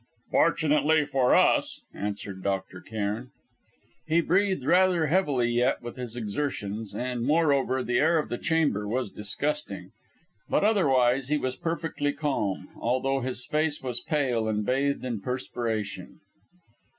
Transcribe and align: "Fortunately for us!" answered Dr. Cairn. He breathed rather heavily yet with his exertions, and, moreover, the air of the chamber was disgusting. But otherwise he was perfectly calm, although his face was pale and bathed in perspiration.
"Fortunately 0.31 1.05
for 1.05 1.35
us!" 1.35 1.83
answered 1.93 2.41
Dr. 2.41 2.81
Cairn. 2.81 3.29
He 4.07 4.19
breathed 4.19 4.65
rather 4.65 5.05
heavily 5.05 5.51
yet 5.51 5.83
with 5.83 5.95
his 5.95 6.15
exertions, 6.15 6.95
and, 6.95 7.21
moreover, 7.23 7.83
the 7.83 7.99
air 7.99 8.17
of 8.17 8.27
the 8.29 8.39
chamber 8.39 8.87
was 8.87 9.11
disgusting. 9.11 9.91
But 10.49 10.63
otherwise 10.63 11.27
he 11.27 11.37
was 11.37 11.55
perfectly 11.55 12.13
calm, 12.13 12.69
although 12.79 13.19
his 13.19 13.45
face 13.45 13.83
was 13.83 13.99
pale 13.99 14.47
and 14.47 14.65
bathed 14.65 15.05
in 15.05 15.21
perspiration. 15.21 16.19